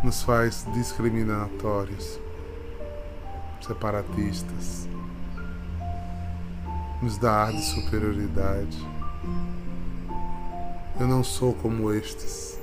nos 0.03 0.21
faz 0.21 0.67
discriminatórios, 0.73 2.19
separatistas, 3.65 4.87
nos 7.01 7.17
dá 7.17 7.45
ar 7.45 7.53
de 7.53 7.63
superioridade. 7.63 8.77
Eu 10.99 11.07
não 11.07 11.23
sou 11.23 11.53
como 11.53 11.91
estes 11.93 12.59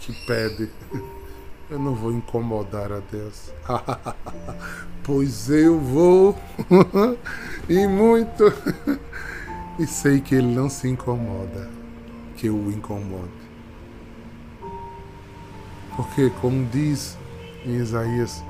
que 0.00 0.12
pedem. 0.26 0.70
Eu 1.68 1.80
não 1.80 1.96
vou 1.96 2.12
incomodar 2.12 2.92
a 2.92 3.00
Deus. 3.10 3.50
pois 5.02 5.50
eu 5.50 5.80
vou 5.80 6.38
e 7.68 7.88
muito. 7.88 8.44
e 9.76 9.84
sei 9.84 10.20
que 10.20 10.36
Ele 10.36 10.46
não 10.46 10.70
se 10.70 10.86
incomoda 10.86 11.68
que 12.36 12.46
eu 12.46 12.54
o 12.54 12.70
incomode. 12.70 13.45
Porque, 15.96 16.30
como 16.40 16.66
diz 16.66 17.16
em 17.64 17.76
Isaías, 17.76 18.44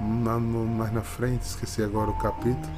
mais 0.00 0.92
na 0.92 1.02
frente, 1.02 1.42
esqueci 1.42 1.82
agora 1.82 2.10
o 2.10 2.18
capítulo. 2.18 2.72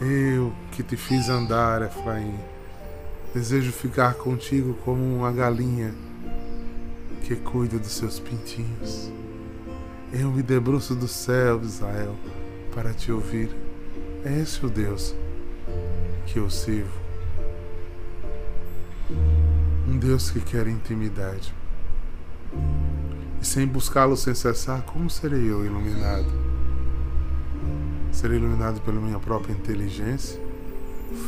Eu 0.00 0.52
que 0.72 0.82
te 0.82 0.96
fiz 0.96 1.28
andar, 1.28 1.82
Efraim 1.82 2.38
Desejo 3.32 3.70
ficar 3.70 4.14
contigo 4.14 4.74
como 4.84 5.00
uma 5.18 5.30
galinha 5.30 5.94
que 7.22 7.36
cuida 7.36 7.78
dos 7.78 7.92
seus 7.92 8.18
pintinhos. 8.18 9.08
Eu 10.12 10.32
me 10.32 10.42
debruço 10.42 10.96
do 10.96 11.06
céu, 11.06 11.62
Israel, 11.62 12.16
para 12.74 12.92
te 12.92 13.12
ouvir. 13.12 13.48
É 14.24 14.40
esse 14.40 14.66
o 14.66 14.68
Deus 14.68 15.14
que 16.26 16.40
eu 16.40 16.50
sirvo. 16.50 16.98
Um 19.86 19.96
Deus 19.96 20.32
que 20.32 20.40
quer 20.40 20.66
intimidade. 20.66 21.54
E 23.40 23.46
sem 23.46 23.66
buscá-lo 23.66 24.16
sem 24.16 24.34
cessar, 24.34 24.82
como 24.82 25.08
serei 25.08 25.50
eu 25.50 25.64
iluminado? 25.64 26.26
Serei 28.12 28.38
iluminado 28.38 28.80
pela 28.80 29.00
minha 29.00 29.18
própria 29.18 29.52
inteligência, 29.52 30.40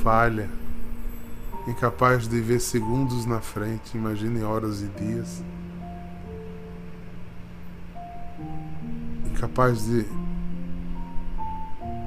falha, 0.02 0.50
incapaz 1.66 2.26
de 2.26 2.40
ver 2.40 2.60
segundos 2.60 3.24
na 3.24 3.40
frente, 3.40 3.96
imagine 3.96 4.42
horas 4.42 4.82
e 4.82 4.86
dias. 4.88 5.42
Incapaz 9.30 9.84
de, 9.84 10.04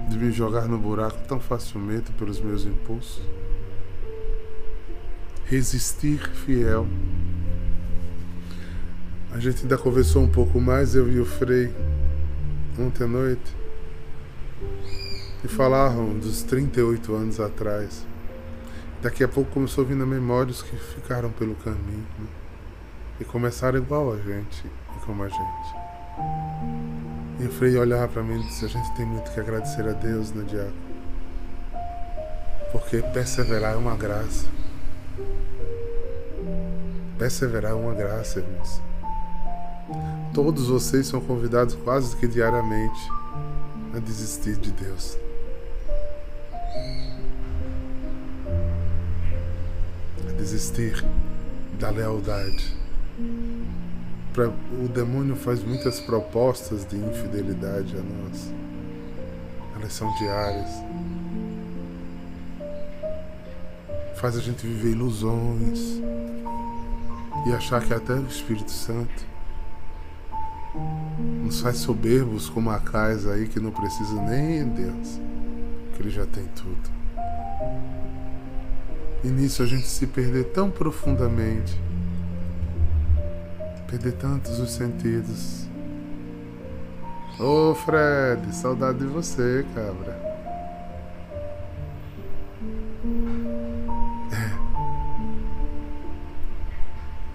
de 0.10 0.18
me 0.18 0.32
jogar 0.32 0.68
no 0.68 0.78
buraco 0.78 1.18
tão 1.28 1.40
facilmente 1.40 2.12
pelos 2.12 2.40
meus 2.40 2.66
impulsos. 2.66 3.22
Resistir 5.46 6.28
fiel. 6.30 6.88
A 9.36 9.40
gente 9.42 9.64
ainda 9.64 9.78
conversou 9.78 10.24
um 10.24 10.30
pouco 10.30 10.62
mais, 10.62 10.96
eu 10.96 11.12
e 11.12 11.20
o 11.20 11.26
Frei, 11.26 11.70
ontem 12.80 13.04
à 13.04 13.08
noite, 13.08 13.54
e 15.44 15.48
falaram 15.50 16.18
dos 16.18 16.42
38 16.44 17.14
anos 17.14 17.38
atrás. 17.42 18.08
Daqui 19.02 19.26
a 19.26 19.28
pouco 19.28 19.52
começou 19.52 19.84
a 19.84 19.88
vir 19.88 19.98
na 19.98 20.06
memória 20.06 20.52
os 20.52 20.62
que 20.62 20.78
ficaram 20.78 21.32
pelo 21.32 21.54
caminho 21.56 22.08
né? 22.18 22.28
e 23.20 23.26
começaram 23.26 23.78
igual 23.78 24.14
a 24.14 24.16
gente 24.16 24.66
e 24.66 25.06
como 25.06 25.22
a 25.22 25.28
gente. 25.28 25.76
E 27.42 27.48
o 27.48 27.52
Frei 27.52 27.78
olhava 27.78 28.08
para 28.08 28.24
mim 28.24 28.40
e 28.40 28.44
disse: 28.44 28.64
A 28.64 28.70
gente 28.70 28.90
tem 28.96 29.06
muito 29.06 29.30
que 29.32 29.40
agradecer 29.42 29.86
a 29.86 29.92
Deus, 29.92 30.32
né, 30.32 30.46
Diaco? 30.48 30.72
Porque 32.72 33.02
perseverar 33.02 33.74
é 33.74 33.76
uma 33.76 33.98
graça. 33.98 34.48
Perseverar 37.20 37.72
é 37.72 37.76
uma 37.76 37.94
graça, 37.94 38.40
irmãos. 38.40 38.95
Todos 40.34 40.68
vocês 40.68 41.08
são 41.08 41.22
convidados 41.22 41.76
quase 41.76 42.16
que 42.18 42.28
diariamente 42.28 43.10
a 43.94 44.00
desistir 44.00 44.56
de 44.58 44.72
Deus. 44.72 45.18
desistir 50.46 51.04
da 51.80 51.90
lealdade. 51.90 52.78
O 54.84 54.88
demônio 54.88 55.36
faz 55.36 55.64
muitas 55.64 56.00
propostas 56.00 56.86
de 56.86 56.98
infidelidade 56.98 57.96
a 57.96 58.02
nós. 58.02 58.54
Elas 59.76 59.94
são 59.94 60.14
diárias. 60.16 60.70
Faz 64.18 64.38
a 64.38 64.42
gente 64.42 64.68
viver 64.68 64.92
ilusões 64.92 66.02
e 67.48 67.52
achar 67.54 67.82
que 67.82 67.94
até 67.94 68.14
o 68.14 68.28
Espírito 68.28 68.72
Santo 68.72 69.35
nos 71.44 71.62
faz 71.62 71.78
soberbos 71.78 72.50
como 72.50 72.70
a 72.70 72.80
casa 72.80 73.34
aí 73.34 73.48
que 73.48 73.60
não 73.60 73.72
precisa 73.72 74.22
nem 74.22 74.68
Deus, 74.68 75.20
que 75.94 76.02
ele 76.02 76.10
já 76.10 76.26
tem 76.26 76.46
tudo. 76.56 76.96
E 79.24 79.28
nisso 79.28 79.64
a 79.64 79.66
gente 79.66 79.88
se 79.88 80.06
perder 80.06 80.46
tão 80.46 80.70
profundamente, 80.70 81.80
perder 83.88 84.14
tantos 84.14 84.60
os 84.60 84.72
sentidos. 84.72 85.68
Ô 87.40 87.72
oh, 87.72 87.76
Fred, 87.76 88.56
saudade 88.56 89.00
de 89.00 89.06
você, 89.06 89.66
cabra. 89.74 90.14
É. 94.32 94.52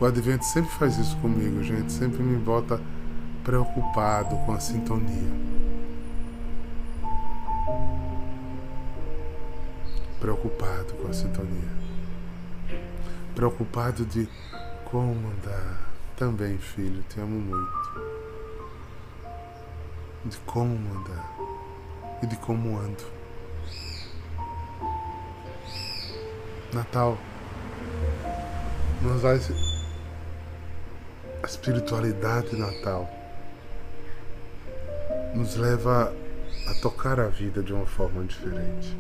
O 0.01 0.07
advento 0.07 0.45
sempre 0.45 0.71
faz 0.71 0.97
isso 0.97 1.17
comigo, 1.19 1.63
gente. 1.63 1.93
Sempre 1.93 2.23
me 2.23 2.39
bota 2.39 2.81
preocupado 3.45 4.37
com 4.45 4.53
a 4.53 4.61
sintonia. 4.61 5.31
Preocupado 10.21 10.95
com 10.95 11.09
a 11.09 11.13
sintonia 11.13 11.81
preocupado 13.41 14.05
de 14.05 14.29
como 14.85 15.29
andar. 15.29 15.91
Também, 16.15 16.59
filho, 16.59 17.03
te 17.09 17.19
amo 17.21 17.41
muito. 17.41 18.21
De 20.27 20.37
como 20.39 20.75
andar 20.95 21.33
e 22.23 22.27
de 22.27 22.37
como 22.37 22.79
ando. 22.79 23.05
Natal 26.75 27.17
nos 29.01 29.23
vai 29.23 29.41
a 31.43 31.47
espiritualidade 31.47 32.55
natal 32.55 33.09
nos 35.35 35.57
leva 35.57 36.13
a 36.67 36.75
tocar 36.81 37.19
a 37.21 37.29
vida 37.29 37.63
de 37.63 37.73
uma 37.73 37.87
forma 37.87 38.25
diferente. 38.25 38.97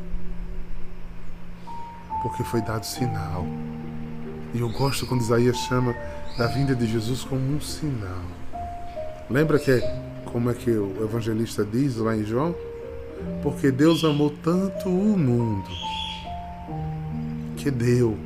Porque 2.22 2.44
foi 2.44 2.60
dado 2.60 2.84
sinal. 2.84 3.46
E 4.52 4.60
eu 4.60 4.68
gosto 4.70 5.06
quando 5.06 5.20
Isaías 5.20 5.56
chama 5.56 5.94
da 6.36 6.46
vinda 6.46 6.74
de 6.74 6.86
Jesus 6.86 7.24
como 7.24 7.40
um 7.40 7.60
sinal. 7.60 8.24
Lembra 9.28 9.58
que 9.58 9.80
como 10.24 10.50
é 10.50 10.54
que 10.54 10.70
o 10.70 11.04
evangelista 11.04 11.64
diz 11.64 11.96
lá 11.96 12.16
em 12.16 12.24
João? 12.24 12.54
Porque 13.42 13.70
Deus 13.70 14.04
amou 14.04 14.30
tanto 14.42 14.88
o 14.88 15.18
mundo 15.18 15.68
que 17.56 17.70
deu, 17.70 18.16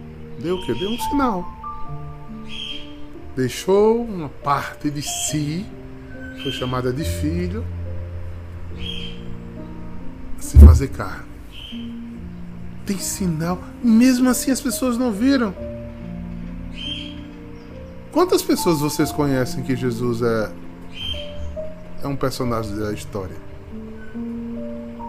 deu 0.41 0.61
que 0.65 0.73
deu 0.75 0.91
um 0.91 0.99
sinal. 0.99 1.45
Deixou 3.35 4.03
uma 4.03 4.29
parte 4.29 4.91
de 4.91 5.03
si, 5.03 5.67
foi 6.43 6.53
chamada 6.53 6.93
de 6.93 7.05
filho, 7.05 7.65
se 10.55 10.65
fazer 10.65 10.89
carne. 10.89 11.25
Tem 12.87 12.99
sinal, 12.99 13.59
mesmo 13.83 14.29
assim 14.29 14.51
as 14.51 14.61
pessoas 14.61 14.97
não 14.97 15.11
viram. 15.11 15.55
Quantas 18.13 18.43
pessoas 18.43 18.81
vocês 18.81 19.11
conhecem 19.11 19.65
que 19.65 19.75
Jesus 19.75 20.23
é 20.23 20.53
é 22.03 22.07
um 22.07 22.15
personagem 22.15 22.77
da 22.77 22.93
história 22.93 23.37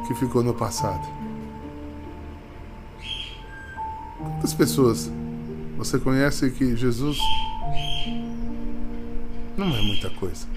que 0.08 0.16
ficou 0.16 0.42
no 0.42 0.54
passado? 0.54 1.06
Quantas 4.18 4.54
pessoas 4.54 5.12
você 5.78 6.00
conhece 6.00 6.50
que 6.52 6.76
Jesus 6.76 7.18
não 9.58 9.68
é 9.68 9.82
muita 9.82 10.10
coisa? 10.12 10.48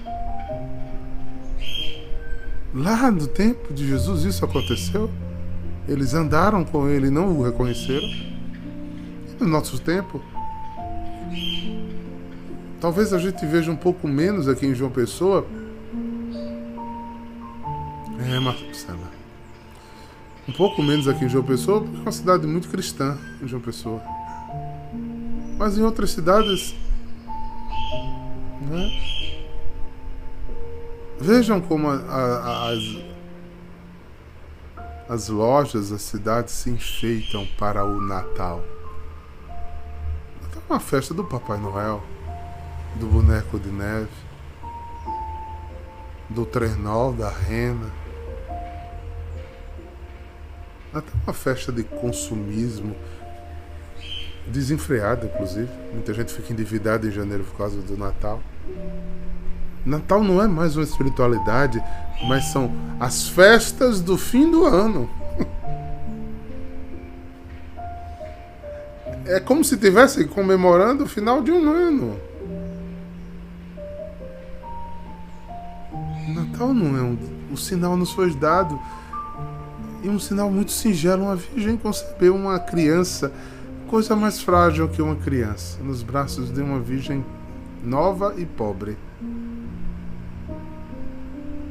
Lá 2.73 3.09
no 3.09 3.27
tempo 3.27 3.73
de 3.73 3.87
Jesus 3.87 4.23
isso 4.23 4.45
aconteceu. 4.45 5.09
Eles 5.87 6.13
andaram 6.13 6.63
com 6.63 6.87
ele 6.87 7.07
e 7.07 7.11
não 7.11 7.37
o 7.37 7.43
reconheceram. 7.43 8.07
E 8.07 9.43
no 9.43 9.47
nosso 9.47 9.79
tempo, 9.79 10.21
Talvez 12.79 13.11
a 13.11 13.19
gente 13.19 13.45
veja 13.45 13.69
um 13.69 13.75
pouco 13.75 14.07
menos 14.07 14.47
aqui 14.47 14.65
em 14.65 14.73
João 14.73 14.89
Pessoa. 14.89 15.45
É, 18.25 18.39
Marcela. 18.39 19.11
Um 20.47 20.53
pouco 20.53 20.81
menos 20.81 21.07
aqui 21.07 21.25
em 21.25 21.29
João 21.29 21.43
Pessoa, 21.43 21.81
porque 21.81 21.97
é 21.97 22.01
uma 22.01 22.11
cidade 22.11 22.47
muito 22.47 22.69
cristã 22.69 23.17
em 23.41 23.47
João 23.47 23.61
Pessoa. 23.61 24.01
Mas 25.57 25.77
em 25.77 25.81
outras 25.81 26.11
cidades. 26.11 26.73
Né? 28.61 29.28
Vejam 31.19 31.59
como 31.59 31.89
a, 31.89 31.95
a, 31.95 32.69
as, 32.69 32.79
as 35.09 35.29
lojas, 35.29 35.91
as 35.91 36.01
cidades 36.01 36.53
se 36.53 36.69
enfeitam 36.69 37.45
para 37.57 37.83
o 37.83 37.99
Natal. 38.01 38.63
É 40.55 40.73
uma 40.73 40.79
festa 40.79 41.13
do 41.13 41.23
Papai 41.23 41.57
Noel 41.57 42.01
do 42.95 43.05
boneco 43.07 43.59
de 43.59 43.69
neve, 43.69 44.09
do 46.29 46.45
trenol, 46.45 47.13
da 47.13 47.29
rena. 47.29 47.89
Até 50.93 51.11
uma 51.23 51.33
festa 51.33 51.71
de 51.71 51.83
consumismo 51.83 52.95
desenfreada, 54.47 55.25
inclusive. 55.27 55.69
Muita 55.93 56.13
gente 56.13 56.33
fica 56.33 56.51
endividada 56.51 57.07
em 57.07 57.11
janeiro 57.11 57.43
por 57.43 57.57
causa 57.57 57.81
do 57.81 57.97
Natal. 57.97 58.41
Natal 59.85 60.23
não 60.23 60.41
é 60.41 60.47
mais 60.47 60.75
uma 60.75 60.83
espiritualidade, 60.83 61.81
mas 62.27 62.45
são 62.45 62.71
as 62.99 63.27
festas 63.29 64.01
do 64.01 64.17
fim 64.17 64.49
do 64.51 64.65
ano. 64.65 65.09
É 69.25 69.39
como 69.39 69.63
se 69.63 69.75
estivesse 69.75 70.25
comemorando 70.25 71.03
o 71.03 71.07
final 71.07 71.41
de 71.41 71.51
um 71.51 71.69
ano. 71.69 72.19
Natal 76.27 76.73
não 76.73 76.97
é 76.97 77.01
um. 77.01 77.17
O 77.51 77.57
sinal 77.57 77.95
nos 77.95 78.11
foi 78.11 78.33
dado. 78.33 78.79
E 80.03 80.09
um 80.09 80.19
sinal 80.19 80.49
muito 80.49 80.71
singelo. 80.71 81.23
Uma 81.23 81.35
virgem 81.35 81.77
concebeu 81.77 82.35
uma 82.35 82.59
criança. 82.59 83.31
Coisa 83.87 84.15
mais 84.15 84.41
frágil 84.41 84.89
que 84.89 85.01
uma 85.01 85.15
criança. 85.15 85.77
Nos 85.83 86.03
braços 86.03 86.51
de 86.51 86.61
uma 86.61 86.79
virgem 86.79 87.23
nova 87.83 88.33
e 88.37 88.45
pobre. 88.45 88.97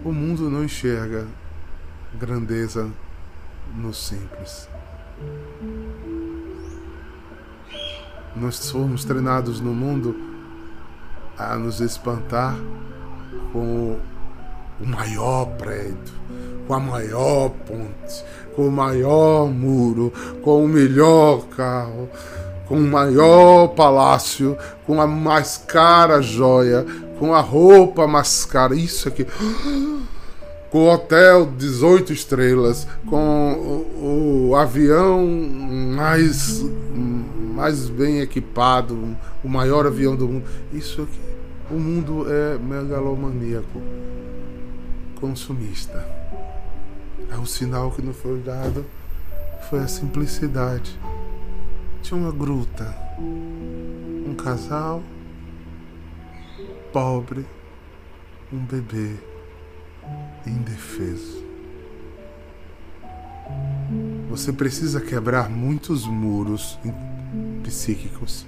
O 0.08 0.12
mundo 0.12 0.48
não 0.48 0.64
enxerga 0.64 1.26
grandeza 2.18 2.88
no 3.76 3.92
simples. 3.92 4.66
Nós 8.34 8.70
fomos 8.70 9.04
treinados 9.04 9.60
no 9.60 9.74
mundo 9.74 10.16
a 11.36 11.56
nos 11.56 11.82
espantar 11.82 12.56
com 13.52 13.98
o 14.80 14.86
maior 14.86 15.44
prédio, 15.58 16.14
com 16.66 16.72
a 16.72 16.80
maior 16.80 17.50
ponte, 17.50 18.24
com 18.56 18.66
o 18.66 18.72
maior 18.72 19.46
muro, 19.48 20.10
com 20.40 20.64
o 20.64 20.68
melhor 20.68 21.46
carro, 21.48 22.08
com 22.66 22.78
o 22.78 22.80
maior 22.80 23.68
palácio, 23.68 24.56
com 24.86 25.02
a 25.02 25.06
mais 25.06 25.58
cara 25.58 26.22
joia, 26.22 26.86
com 27.18 27.34
a 27.34 27.40
roupa 27.40 28.06
mais 28.06 28.44
cara. 28.44 28.74
Isso 28.74 29.08
aqui. 29.08 29.26
Com 30.70 30.80
o 30.80 30.92
hotel 30.92 31.46
18 31.46 32.12
estrelas, 32.12 32.86
com 33.06 33.86
o, 33.96 34.48
o 34.50 34.56
avião 34.56 35.26
mais, 35.96 36.62
mais 37.54 37.88
bem 37.88 38.20
equipado, 38.20 39.16
o 39.42 39.48
maior 39.48 39.86
avião 39.86 40.14
do 40.14 40.28
mundo. 40.28 40.44
Isso 40.72 41.02
aqui. 41.02 41.20
O 41.70 41.78
mundo 41.78 42.26
é 42.30 42.58
megalomaníaco, 42.58 43.82
consumista. 45.20 46.06
É 47.30 47.36
o 47.36 47.44
sinal 47.46 47.90
que 47.90 48.00
nos 48.00 48.16
foi 48.16 48.38
dado 48.40 48.84
foi 49.68 49.80
a 49.80 49.88
simplicidade. 49.88 50.98
Tinha 52.02 52.18
uma 52.18 52.32
gruta, 52.32 52.96
um 53.18 54.34
casal 54.34 55.02
pobre, 56.98 57.46
um 58.52 58.58
bebê 58.58 59.14
indefeso. 60.44 61.46
Você 64.28 64.52
precisa 64.52 65.00
quebrar 65.00 65.48
muitos 65.48 66.08
muros 66.08 66.76
psíquicos 67.62 68.44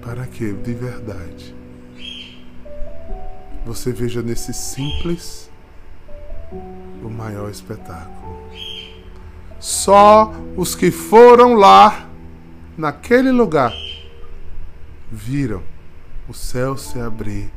para 0.00 0.26
que, 0.26 0.54
de 0.54 0.72
verdade, 0.72 1.54
você 3.66 3.92
veja 3.92 4.22
nesse 4.22 4.54
simples 4.54 5.50
o 7.04 7.10
maior 7.10 7.50
espetáculo. 7.50 8.42
Só 9.60 10.32
os 10.56 10.74
que 10.74 10.90
foram 10.90 11.56
lá, 11.56 12.08
naquele 12.78 13.30
lugar, 13.30 13.74
viram 15.10 15.71
o 16.28 16.34
céu 16.34 16.76
se 16.76 17.00
abrir 17.00 17.50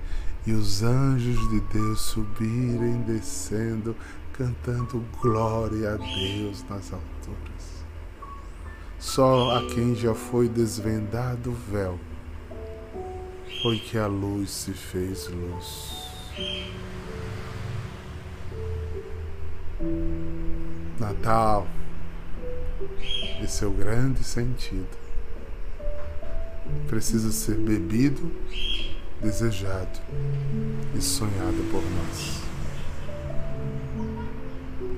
e 0.46 0.52
os 0.52 0.84
anjos 0.84 1.50
de 1.50 1.60
Deus 1.62 2.02
subirem, 2.02 3.02
descendo, 3.02 3.96
cantando 4.34 5.04
glória 5.22 5.94
a 5.94 5.98
Deus 5.98 6.64
nas 6.70 6.94
alturas. 6.94 7.86
Só 9.00 9.58
a 9.58 9.68
quem 9.68 9.96
já 9.96 10.14
foi 10.14 10.48
desvendado 10.48 11.52
o 11.52 11.72
véu 11.72 12.00
foi 13.62 13.80
que 13.80 13.98
a 13.98 14.08
luz 14.08 14.50
se 14.50 14.74
fez 14.74 15.28
luz. 15.28 16.06
Natal 21.00 21.68
e 23.42 23.48
seu 23.48 23.72
grande 23.72 24.24
sentido 24.24 25.05
precisa 26.88 27.32
ser 27.32 27.56
bebido, 27.56 28.32
desejado 29.22 30.00
e 30.96 31.02
sonhado 31.02 31.64
por 31.72 31.82
nós. 31.82 32.42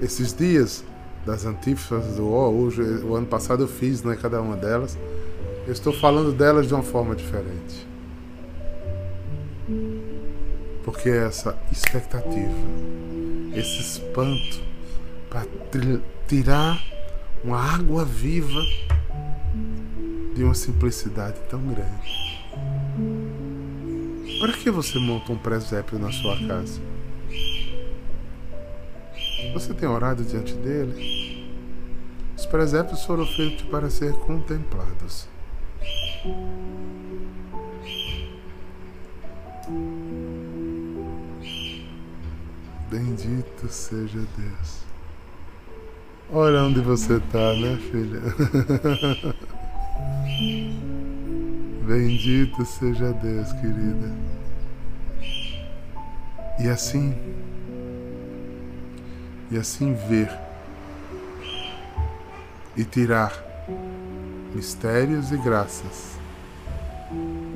Esses 0.02 0.34
dias 0.34 0.84
das 1.26 1.46
antífonas 1.46 2.16
do 2.16 2.28
O, 2.28 2.64
hoje, 2.64 2.82
o 2.82 3.16
ano 3.16 3.28
passado 3.28 3.64
eu 3.64 3.68
fiz 3.68 4.04
né, 4.04 4.18
cada 4.20 4.42
uma 4.42 4.56
delas, 4.56 4.98
eu 5.66 5.74
estou 5.74 5.92
falando 5.92 6.32
delas 6.32 6.68
de 6.68 6.74
uma 6.74 6.84
forma 6.84 7.16
diferente. 7.16 7.86
Porque 10.84 11.10
essa 11.10 11.58
expectativa, 11.72 12.56
esse 13.54 13.82
espanto 13.82 14.62
para 15.30 15.46
tirar 16.28 16.82
uma 17.44 17.60
água 17.60 18.06
viva 18.06 18.62
de 20.38 20.44
uma 20.44 20.54
simplicidade 20.54 21.40
tão 21.50 21.60
grande. 21.64 22.38
Para 24.40 24.54
que 24.54 24.70
você 24.70 25.00
monta 25.00 25.32
um 25.32 25.38
presépio 25.38 25.98
na 25.98 26.12
sua 26.12 26.38
casa? 26.48 26.80
Você 29.54 29.74
tem 29.74 29.90
orado 29.90 30.24
diante 30.24 30.54
dele? 30.54 31.44
Os 32.38 32.46
presépios 32.46 33.04
foram 33.04 33.26
feitos 33.26 33.66
para 33.66 33.90
ser 33.90 34.14
contemplados. 34.14 35.28
Bendito 42.92 43.68
seja 43.70 44.20
Deus. 44.38 44.82
Olha 46.32 46.62
onde 46.62 46.80
você 46.80 47.16
está, 47.16 47.54
né, 47.54 47.80
filha? 47.90 48.22
Bendito 51.88 52.64
seja 52.66 53.12
Deus, 53.14 53.52
querida. 53.54 54.14
E 56.60 56.68
assim, 56.70 57.16
e 59.50 59.58
assim 59.58 59.94
ver 59.94 60.30
e 62.76 62.84
tirar 62.84 63.34
mistérios 64.54 65.32
e 65.32 65.38
graças, 65.38 66.20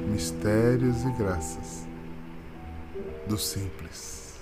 mistérios 0.08 1.04
e 1.04 1.12
graças 1.12 1.88
do 3.28 3.38
simples. 3.38 4.39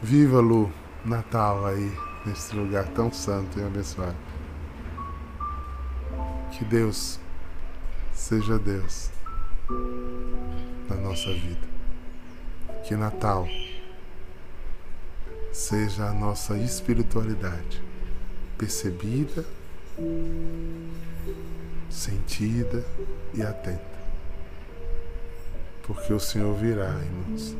Viva 0.00 0.40
Lu, 0.40 0.72
Natal 1.04 1.66
aí, 1.66 1.92
nesse 2.24 2.54
lugar 2.54 2.86
tão 2.88 3.12
santo 3.12 3.58
e 3.58 3.64
abençoado. 3.64 4.31
Que 6.52 6.64
Deus 6.64 7.18
seja 8.12 8.58
Deus 8.58 9.10
na 10.88 10.96
nossa 10.96 11.32
vida. 11.32 11.66
Que 12.84 12.94
Natal 12.94 13.48
seja 15.52 16.08
a 16.08 16.12
nossa 16.12 16.56
espiritualidade 16.56 17.82
percebida, 18.58 19.44
sentida 21.90 22.84
e 23.34 23.42
atenta. 23.42 23.92
Porque 25.82 26.12
o 26.12 26.20
Senhor 26.20 26.54
virá, 26.54 26.88
irmãos. 26.88 27.56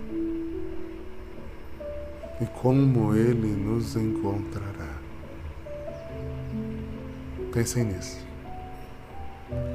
E 2.40 2.46
como 2.60 3.14
Ele 3.14 3.48
nos 3.48 3.96
encontrará. 3.96 4.98
Pensem 7.52 7.84
nisso. 7.84 8.31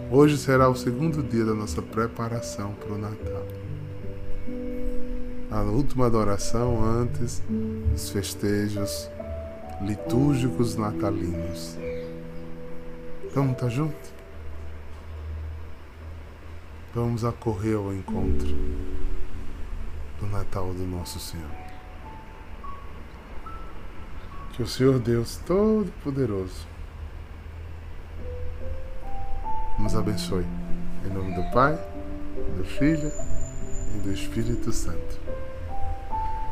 Hoje 0.09 0.37
será 0.37 0.69
o 0.69 0.75
segundo 0.75 1.21
dia 1.21 1.43
da 1.43 1.53
nossa 1.53 1.81
preparação 1.81 2.73
para 2.75 2.93
o 2.93 2.97
Natal. 2.97 3.45
A 5.51 5.61
última 5.63 6.05
adoração 6.05 6.83
antes 6.83 7.41
dos 7.91 8.09
festejos 8.09 9.09
litúrgicos 9.81 10.75
natalinos. 10.75 11.77
Vamos 13.33 13.53
estar 13.53 13.69
juntos? 13.69 14.13
Vamos 16.95 17.23
acorrer 17.23 17.75
ao 17.75 17.93
encontro 17.93 18.47
do 20.19 20.27
Natal 20.27 20.73
do 20.73 20.85
nosso 20.85 21.19
Senhor. 21.19 21.51
Que 24.53 24.63
o 24.63 24.67
Senhor 24.67 24.97
Deus 24.99 25.37
Todo-Poderoso 25.45 26.76
nos 29.79 29.95
abençoe. 29.95 30.45
Em 31.05 31.09
nome 31.13 31.33
do 31.35 31.43
Pai, 31.51 31.77
do 32.57 32.63
Filho 32.63 33.11
e 33.95 33.99
do 33.99 34.11
Espírito 34.11 34.71
Santo. 34.71 35.19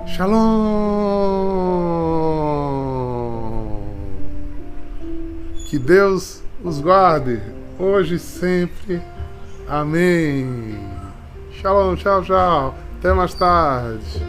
Shalom! 0.07 0.35
Que 5.69 5.79
Deus 5.79 6.43
os 6.63 6.79
guarde 6.79 7.41
hoje 7.79 8.15
e 8.15 8.19
sempre. 8.19 9.01
Amém. 9.67 10.79
Shalom, 11.53 11.95
tchau, 11.95 12.23
tchau. 12.23 12.75
Até 12.99 13.13
mais 13.13 13.33
tarde. 13.33 14.21